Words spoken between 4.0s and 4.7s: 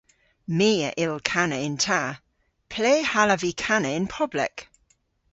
poblek?